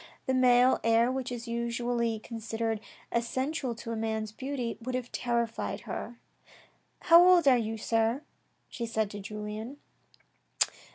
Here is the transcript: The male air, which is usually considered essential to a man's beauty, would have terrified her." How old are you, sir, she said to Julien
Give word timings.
The 0.25 0.33
male 0.33 0.79
air, 0.83 1.11
which 1.11 1.31
is 1.31 1.47
usually 1.47 2.17
considered 2.17 2.79
essential 3.11 3.75
to 3.75 3.91
a 3.91 3.95
man's 3.95 4.31
beauty, 4.31 4.75
would 4.81 4.95
have 4.95 5.11
terrified 5.11 5.81
her." 5.81 6.17
How 7.01 7.23
old 7.23 7.47
are 7.47 7.55
you, 7.55 7.77
sir, 7.77 8.23
she 8.67 8.87
said 8.87 9.11
to 9.11 9.19
Julien 9.19 9.77